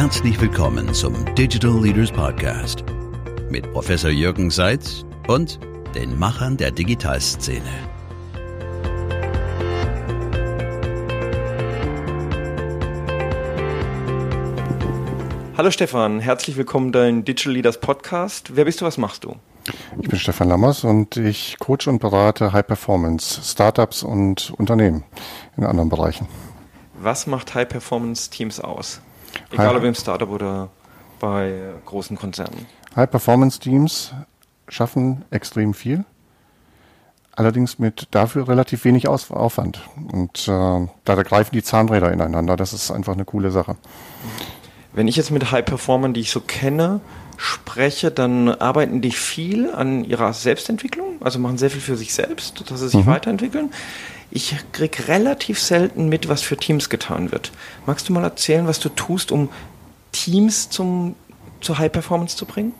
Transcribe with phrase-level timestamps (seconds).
[0.00, 2.84] Herzlich willkommen zum Digital Leaders Podcast
[3.50, 5.60] mit Professor Jürgen Seitz und
[5.94, 7.60] den Machern der Digitalszene.
[15.58, 18.56] Hallo Stefan, herzlich willkommen dein Digital Leaders Podcast.
[18.56, 19.36] Wer bist du, was machst du?
[20.00, 25.04] Ich bin Stefan Lammers und ich coache und berate High Performance, Startups und Unternehmen
[25.58, 26.26] in anderen Bereichen.
[26.94, 29.02] Was macht High Performance Teams aus?
[29.50, 30.68] Egal ob im Startup oder
[31.18, 32.66] bei großen Konzernen.
[32.96, 34.12] High Performance Teams
[34.68, 36.04] schaffen extrem viel,
[37.32, 39.80] allerdings mit dafür relativ wenig Aufwand.
[40.12, 42.56] Und äh, da greifen die Zahnräder ineinander.
[42.56, 43.76] Das ist einfach eine coole Sache.
[44.92, 47.00] Wenn ich jetzt mit High Performern, die ich so kenne,
[47.36, 52.70] spreche, dann arbeiten die viel an ihrer Selbstentwicklung, also machen sehr viel für sich selbst,
[52.70, 53.10] dass sie sich mhm.
[53.10, 53.70] weiterentwickeln.
[54.30, 57.50] Ich kriege relativ selten mit, was für Teams getan wird.
[57.86, 59.48] Magst du mal erzählen, was du tust, um
[60.12, 61.16] Teams zum,
[61.60, 62.72] zur High Performance zu bringen?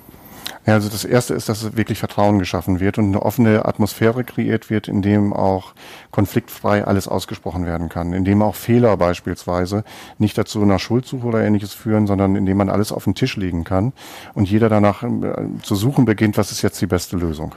[0.66, 4.68] Ja, also das erste ist, dass wirklich Vertrauen geschaffen wird und eine offene Atmosphäre kreiert
[4.68, 5.72] wird, in dem auch
[6.10, 9.84] konfliktfrei alles ausgesprochen werden kann, in dem auch Fehler beispielsweise
[10.18, 13.36] nicht dazu nach Schuldsuche oder ähnliches führen, sondern in dem man alles auf den Tisch
[13.36, 13.92] legen kann
[14.34, 15.08] und jeder danach äh,
[15.62, 17.54] zu suchen beginnt, was ist jetzt die beste Lösung.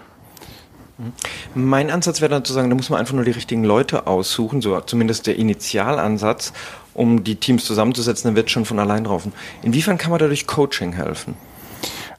[1.56, 4.62] Mein Ansatz wäre dann zu sagen, da muss man einfach nur die richtigen Leute aussuchen,
[4.62, 6.54] so zumindest der Initialansatz,
[6.94, 9.28] um die Teams zusammenzusetzen, dann wird schon von allein drauf.
[9.64, 11.36] Inwiefern kann man dadurch Coaching helfen?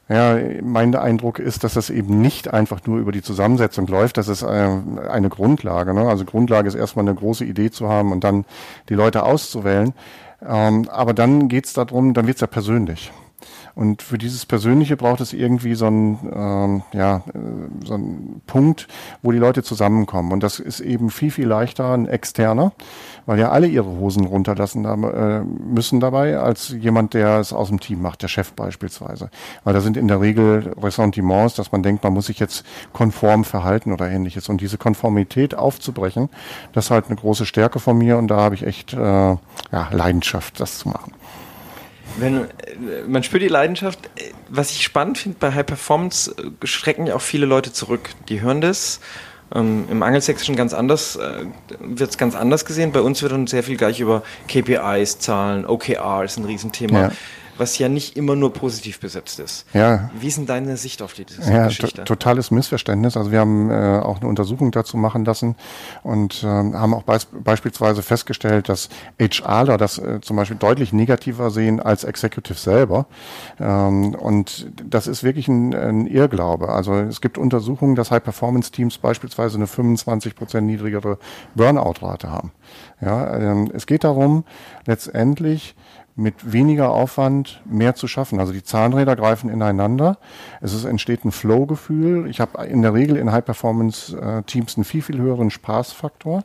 [0.09, 4.19] Ja, mein Eindruck ist, dass das eben nicht einfach nur über die Zusammensetzung läuft.
[4.19, 5.95] Das ist äh, eine Grundlage.
[5.95, 6.07] Ne?
[6.07, 8.45] Also Grundlage ist erstmal eine große Idee zu haben und dann
[8.91, 9.95] die Leute auszuwählen.
[10.47, 13.13] Ähm, aber dann geht es darum, dann wird es ja persönlich.
[13.75, 18.87] Und für dieses Persönliche braucht es irgendwie so einen, ähm, ja, äh, so einen Punkt,
[19.23, 20.33] wo die Leute zusammenkommen.
[20.33, 22.73] Und das ist eben viel, viel leichter ein externer,
[23.27, 27.81] weil ja alle ihre Hosen runterlassen äh, müssen dabei, als jemand, der es aus dem
[27.81, 29.31] Team macht, der Chef beispielsweise.
[29.65, 33.45] Weil da sind in der Regel Ressentiments, dass man denkt, man muss sich jetzt konform
[33.45, 34.49] verhalten oder ähnliches.
[34.49, 36.29] Und diese Konformität aufzubrechen,
[36.73, 39.39] das ist halt eine große Stärke von mir und da habe ich echt äh, ja,
[39.91, 41.13] Leidenschaft, das zu machen.
[42.19, 42.47] Wenn, äh,
[43.07, 43.99] man spürt die Leidenschaft.
[44.49, 48.11] Was ich spannend finde, bei High Performance äh, schrecken ja auch viele Leute zurück.
[48.29, 49.01] Die hören das.
[49.55, 51.45] Ähm, Im Angelsächsischen ganz anders, äh,
[51.79, 52.93] wird es ganz anders gesehen.
[52.93, 57.01] Bei uns wird dann sehr viel gleich über KPIs, Zahlen, OKR ist ein Riesenthema.
[57.01, 57.13] Ja
[57.59, 59.67] was ja nicht immer nur positiv besetzt ist.
[59.75, 60.11] Ja.
[60.19, 62.05] Wie ist denn deine Sicht auf die ja, Geschichte?
[62.05, 63.17] Totales Missverständnis.
[63.17, 65.57] Also wir haben äh, auch eine Untersuchung dazu machen lassen
[66.03, 68.89] und äh, haben auch beis beispielsweise festgestellt, dass
[69.21, 73.07] HRler das äh, zum Beispiel deutlich negativer sehen als Executive selber.
[73.61, 76.69] Ähm, und das ist wirklich ein, ein Irrglaube.
[76.69, 81.19] Also es gibt Untersuchungen, dass High-Performance-Teams beispielsweise eine 25 Prozent niedrigere
[81.55, 82.53] Burnout-Rate haben.
[83.01, 84.45] Ja, ähm, es geht darum,
[84.87, 85.75] letztendlich
[86.17, 88.39] mit weniger Aufwand mehr zu schaffen.
[88.39, 90.19] Also die Zahnräder greifen ineinander.
[90.61, 92.29] Es ist, entsteht ein Flow-Gefühl.
[92.29, 96.45] Ich habe in der Regel in High-Performance-Teams einen viel, viel höheren Spaßfaktor.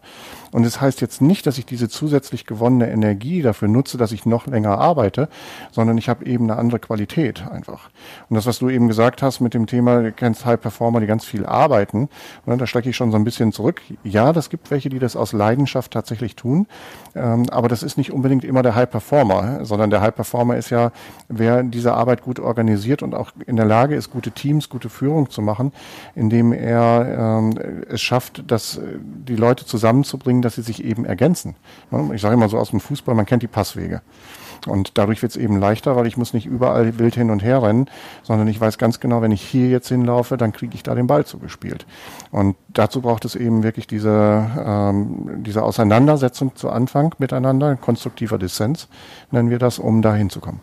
[0.52, 4.12] Und es das heißt jetzt nicht, dass ich diese zusätzlich gewonnene Energie dafür nutze, dass
[4.12, 5.28] ich noch länger arbeite,
[5.72, 7.90] sondern ich habe eben eine andere Qualität einfach.
[8.30, 11.26] Und das, was du eben gesagt hast mit dem Thema, du kennst High-Performer, die ganz
[11.26, 12.08] viel arbeiten,
[12.46, 13.82] und da stecke ich schon so ein bisschen zurück.
[14.04, 16.68] Ja, das gibt welche, die das aus Leidenschaft tatsächlich tun,
[17.14, 20.92] ähm, aber das ist nicht unbedingt immer der High-Performer sondern der High Performer ist ja,
[21.28, 25.30] wer diese Arbeit gut organisiert und auch in der Lage ist, gute Teams, gute Führung
[25.30, 25.72] zu machen,
[26.16, 31.56] indem er ähm, es schafft, dass äh, die Leute zusammenzubringen, dass sie sich eben ergänzen.
[31.92, 32.12] Ne?
[32.16, 34.02] Ich sage immer so aus dem Fußball, man kennt die Passwege.
[34.68, 37.64] Und dadurch wird es eben leichter, weil ich muss nicht überall wild hin und her
[37.64, 37.90] rennen,
[38.24, 41.08] sondern ich weiß ganz genau, wenn ich hier jetzt hinlaufe, dann kriege ich da den
[41.08, 41.86] Ball zugespielt.
[42.32, 48.88] Und dazu braucht es eben wirklich diese, ähm, diese Auseinandersetzung zu Anfang miteinander, konstruktiver Dissens
[49.32, 50.62] nennen wir das, um da hinzukommen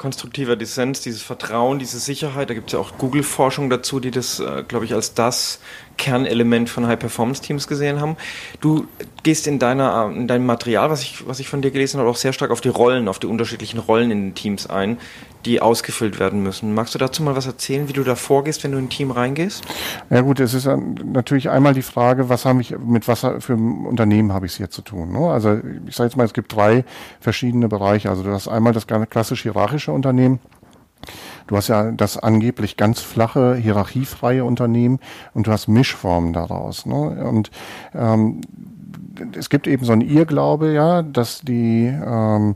[0.00, 2.48] konstruktiver Dissens, dieses Vertrauen, diese Sicherheit.
[2.48, 5.60] Da gibt es ja auch Google-Forschung dazu, die das, äh, glaube ich, als das
[6.00, 8.16] Kernelement von High-Performance-Teams gesehen haben.
[8.60, 8.86] Du
[9.22, 12.16] gehst in, deiner, in deinem Material, was ich, was ich von dir gelesen habe, auch
[12.16, 14.96] sehr stark auf die Rollen, auf die unterschiedlichen Rollen in den Teams ein,
[15.44, 16.74] die ausgefüllt werden müssen.
[16.74, 19.10] Magst du dazu mal was erzählen, wie du da vorgehst, wenn du in ein Team
[19.10, 19.62] reingehst?
[20.08, 23.84] Ja gut, es ist natürlich einmal die Frage, was habe ich, mit was für einem
[23.84, 25.12] Unternehmen habe ich es hier zu tun.
[25.12, 25.30] Ne?
[25.30, 26.84] Also ich sage jetzt mal, es gibt drei
[27.20, 28.08] verschiedene Bereiche.
[28.08, 30.40] Also du hast einmal das klassisch hierarchische Unternehmen.
[31.50, 35.00] Du hast ja das angeblich ganz flache, hierarchiefreie Unternehmen
[35.34, 36.86] und du hast Mischformen daraus.
[36.86, 36.94] Ne?
[36.94, 37.50] Und
[37.92, 38.40] ähm,
[39.36, 42.54] es gibt eben so ein Irrglaube, ja, dass die ähm,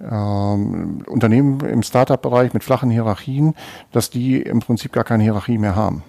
[0.00, 3.56] ähm, Unternehmen im Startup-Bereich mit flachen Hierarchien,
[3.90, 6.04] dass die im Prinzip gar keine Hierarchie mehr haben.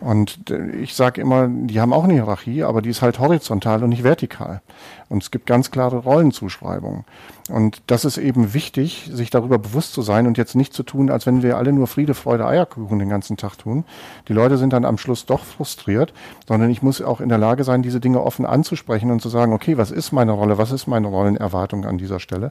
[0.00, 3.82] Und äh, ich sage immer, die haben auch eine Hierarchie, aber die ist halt horizontal
[3.82, 4.60] und nicht vertikal.
[5.08, 7.04] Und es gibt ganz klare Rollenzuschreibungen.
[7.50, 11.10] Und das ist eben wichtig, sich darüber bewusst zu sein und jetzt nicht zu tun,
[11.10, 13.84] als wenn wir alle nur Friede, Freude, Eierkuchen den ganzen Tag tun.
[14.28, 16.14] Die Leute sind dann am Schluss doch frustriert,
[16.48, 19.52] sondern ich muss auch in der Lage sein, diese Dinge offen anzusprechen und zu sagen,
[19.52, 22.50] okay, was ist meine Rolle, was ist meine Rollenerwartung an dieser Stelle?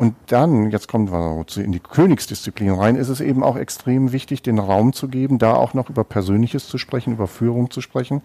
[0.00, 4.40] Und dann, jetzt kommen wir in die Königsdisziplin rein, ist es eben auch extrem wichtig,
[4.40, 8.22] den Raum zu geben, da auch noch über Persönliches zu sprechen, über Führung zu sprechen,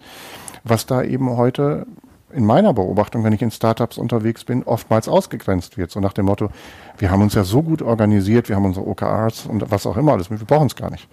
[0.64, 1.86] was da eben heute
[2.32, 5.90] in meiner Beobachtung, wenn ich in Startups unterwegs bin, oftmals ausgegrenzt wird.
[5.90, 6.48] So nach dem Motto,
[6.96, 10.12] wir haben uns ja so gut organisiert, wir haben unsere OKRs und was auch immer
[10.12, 11.06] alles, wir brauchen es gar nicht.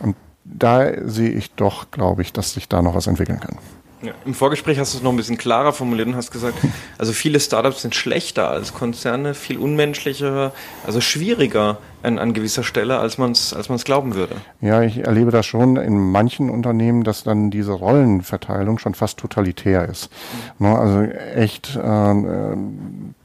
[0.00, 3.58] Und da sehe ich doch, glaube ich, dass sich da noch was entwickeln kann.
[4.00, 6.56] Ja, Im Vorgespräch hast du es noch ein bisschen klarer formuliert und hast gesagt,
[6.98, 10.52] also viele Startups sind schlechter als Konzerne, viel unmenschlicher,
[10.86, 14.36] also schwieriger an, an gewisser Stelle, als man es als man's glauben würde.
[14.60, 19.88] Ja, ich erlebe das schon in manchen Unternehmen, dass dann diese Rollenverteilung schon fast totalitär
[19.88, 20.10] ist.
[20.58, 20.66] Mhm.
[20.66, 22.56] Also echt, äh,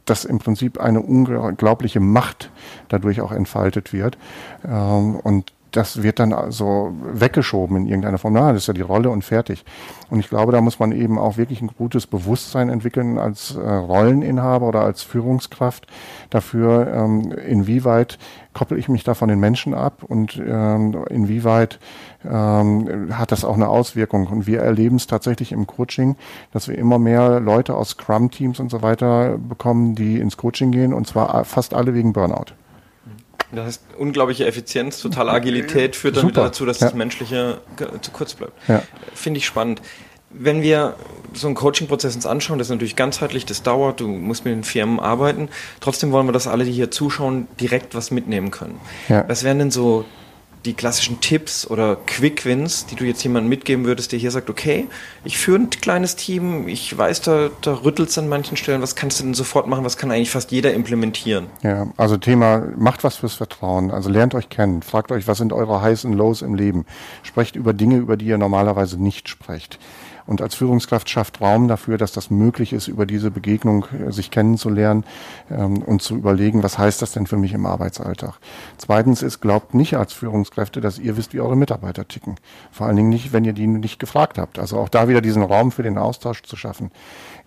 [0.06, 2.50] dass im Prinzip eine unglaubliche Macht
[2.90, 4.18] dadurch auch entfaltet wird.
[4.66, 8.34] Ähm, und das wird dann also weggeschoben in irgendeiner Form.
[8.34, 9.66] Na, das ist ja die Rolle und fertig.
[10.10, 13.60] Und ich glaube, da muss man eben auch wirklich ein gutes Bewusstsein entwickeln als äh,
[13.60, 15.88] Rolleninhaber oder als Führungskraft
[16.30, 18.20] dafür, ähm, inwieweit
[18.54, 21.80] koppel ich mich da von den Menschen ab und ähm, inwieweit
[22.24, 24.28] ähm, hat das auch eine Auswirkung.
[24.28, 26.16] Und wir erleben es tatsächlich im Coaching,
[26.52, 30.94] dass wir immer mehr Leute aus Scrum-Teams und so weiter bekommen, die ins Coaching gehen
[30.94, 32.54] und zwar fast alle wegen Burnout.
[33.56, 36.34] Das heißt, unglaubliche Effizienz, totale Agilität führt dann Super.
[36.34, 36.88] wieder dazu, dass ja.
[36.88, 37.62] das Menschliche
[38.02, 38.54] zu kurz bleibt.
[38.68, 38.82] Ja.
[39.14, 39.82] Finde ich spannend.
[40.30, 40.96] Wenn wir
[41.34, 44.64] so einen Coaching-Prozess uns anschauen, das ist natürlich ganzheitlich, das dauert, du musst mit den
[44.64, 45.50] Firmen arbeiten.
[45.80, 48.80] Trotzdem wollen wir, dass alle, die hier zuschauen, direkt was mitnehmen können.
[49.10, 49.26] Ja.
[49.28, 50.06] Was wären denn so
[50.66, 54.50] die klassischen Tipps oder Quick Wins, die du jetzt jemandem mitgeben würdest, der hier sagt,
[54.50, 54.88] okay,
[55.26, 58.96] ich führe ein kleines Team, ich weiß, da, da rüttelt es an manchen Stellen, was
[58.96, 61.48] kannst du denn sofort machen, was kann eigentlich fast jeder implementieren?
[61.64, 65.52] Ja, also Thema, macht was fürs Vertrauen, also lernt euch kennen, fragt euch, was sind
[65.52, 66.86] eure Highs und Lows im Leben,
[67.24, 69.80] sprecht über Dinge, über die ihr normalerweise nicht sprecht
[70.26, 74.32] und als Führungskraft schafft Raum dafür, dass das möglich ist, über diese Begegnung äh, sich
[74.32, 75.04] kennenzulernen
[75.52, 78.36] ähm, und zu überlegen, was heißt das denn für mich im Arbeitsalltag.
[78.78, 82.36] Zweitens ist, glaubt nicht als Führungskräfte, dass ihr wisst, wie eure Mitarbeiter ticken.
[82.72, 84.60] Vor allen Dingen nicht, wenn ihr die nicht gefragt habt.
[84.60, 86.92] Also auch da wieder diesen Raum für den Austausch zu schaffen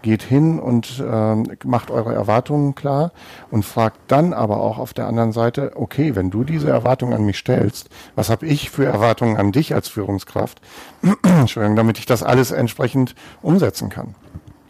[0.06, 3.10] geht hin und ähm, macht eure Erwartungen klar
[3.50, 7.24] und fragt dann aber auch auf der anderen Seite, okay, wenn du diese Erwartungen an
[7.24, 10.60] mich stellst, was habe ich für Erwartungen an dich als Führungskraft,
[11.24, 14.14] Entschuldigung, damit ich das alles entsprechend umsetzen kann.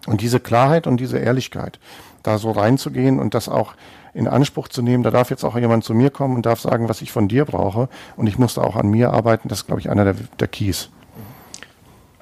[0.07, 1.81] Und diese Klarheit und diese Ehrlichkeit,
[2.23, 3.75] da so reinzugehen und das auch
[4.15, 6.89] in Anspruch zu nehmen, da darf jetzt auch jemand zu mir kommen und darf sagen,
[6.89, 9.67] was ich von dir brauche und ich muss da auch an mir arbeiten, das ist,
[9.67, 10.89] glaube ich, einer der, der Keys.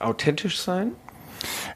[0.00, 0.90] Authentisch sein?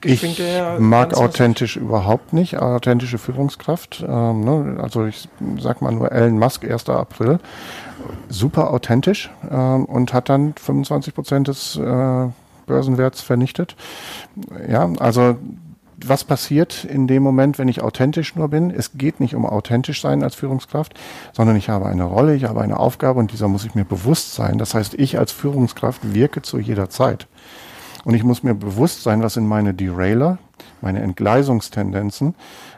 [0.05, 0.41] Ich
[0.79, 4.05] mag authentisch überhaupt nicht, authentische Führungskraft.
[4.07, 4.79] Ähm, ne?
[4.83, 5.29] Also ich
[5.59, 6.89] sag mal nur Elon Musk, 1.
[6.89, 7.39] April,
[8.29, 12.29] super authentisch ähm, und hat dann 25 Prozent des äh,
[12.67, 13.77] Börsenwerts vernichtet.
[14.69, 15.37] Ja, also
[16.05, 18.71] was passiert in dem Moment, wenn ich authentisch nur bin?
[18.71, 20.95] Es geht nicht um authentisch sein als Führungskraft,
[21.33, 24.35] sondern ich habe eine Rolle, ich habe eine Aufgabe und dieser muss ich mir bewusst
[24.35, 24.59] sein.
[24.59, 27.27] Das heißt, ich als Führungskraft wirke zu jeder Zeit.
[28.09, 30.39] Und ich muss mir bewusst sein, was sind meine Derailer,
[30.81, 32.35] meine Entgleisungstendenzen,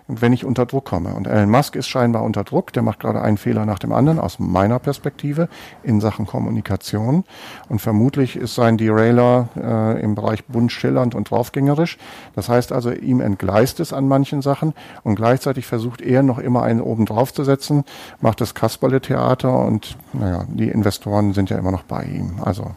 [0.08, 1.14] wenn ich unter Druck komme.
[1.14, 2.72] Und Elon Musk ist scheinbar unter Druck.
[2.72, 5.48] Der macht gerade einen Fehler nach dem anderen aus meiner Perspektive
[5.84, 7.22] in Sachen Kommunikation.
[7.68, 11.96] Und vermutlich ist sein Derailer äh, im Bereich bunt schillernd und draufgängerisch.
[12.34, 16.64] Das heißt also, ihm entgleist es an manchen Sachen und gleichzeitig versucht er noch immer
[16.64, 17.84] einen oben drauf zu setzen,
[18.20, 22.40] macht das Kasperle-Theater und naja, die Investoren sind ja immer noch bei ihm.
[22.42, 22.72] Also,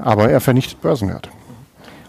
[0.00, 1.30] aber er vernichtet Börsenwert.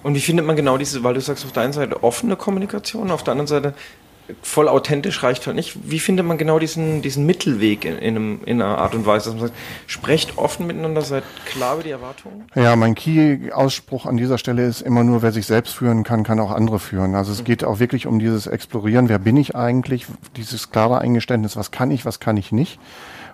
[0.07, 3.11] Und wie findet man genau diese, weil du sagst auf der einen Seite offene Kommunikation,
[3.11, 3.73] auf der anderen Seite
[4.41, 5.77] voll authentisch reicht halt nicht.
[5.83, 9.25] Wie findet man genau diesen, diesen Mittelweg in, in, einem, in einer Art und Weise,
[9.25, 12.45] dass man sagt, sprecht offen miteinander, seid klar über die Erwartungen?
[12.55, 16.39] Ja, mein Key-Ausspruch an dieser Stelle ist immer nur, wer sich selbst führen kann, kann
[16.39, 17.13] auch andere führen.
[17.13, 17.45] Also es mhm.
[17.45, 20.05] geht auch wirklich um dieses Explorieren, wer bin ich eigentlich,
[20.37, 22.79] dieses klare Eingeständnis, was kann ich, was kann ich nicht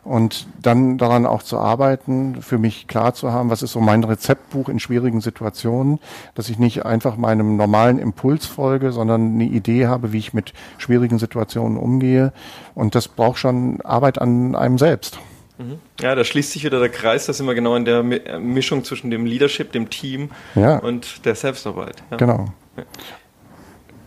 [0.04, 4.04] und dann daran auch zu arbeiten, für mich klar zu haben, was ist so mein
[4.04, 6.00] Rezeptbuch in schwierigen Situationen,
[6.36, 10.54] dass ich nicht einfach meinem normalen Impuls folge, sondern eine Idee habe, wie ich mit
[10.78, 12.34] schwierigen Situationen umgehe.
[12.76, 15.20] Und das braucht schon Arbeit an einem selbst.
[15.58, 15.80] Mhm.
[16.02, 18.84] Ja, da schließt sich wieder der Kreis, das sind wir genau in der äh, Mischung
[18.84, 20.80] zwischen dem Leadership, dem Team ja.
[20.80, 22.04] und der Selbstarbeit.
[22.12, 22.18] Ja.
[22.18, 22.48] Genau.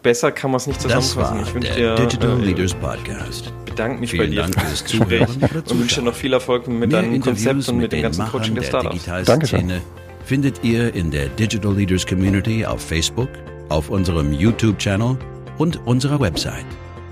[0.02, 1.38] besser kann man es nicht Das zusammenfassen.
[1.38, 3.52] war ich wünsche der dir Digital äh, Leaders Podcast.
[3.76, 6.14] Bedanke mich Vielen bei dir Dank für fürs das Gespräch Zuhören und wünsche dir noch
[6.14, 8.62] viel Erfolg mit Mehr deinem Interviews Konzept und mit, mit dem ganzen Machern Coaching der
[8.62, 9.04] des Startups.
[9.04, 9.80] Digitalszene
[10.24, 13.28] findet ihr in der Digital Leaders Community auf Facebook,
[13.68, 15.18] auf unserem YouTube-Channel
[15.58, 16.66] und unserer Website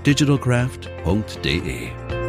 [0.05, 2.24] digitalcraft.de.